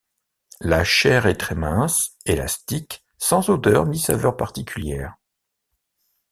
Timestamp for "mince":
1.53-2.17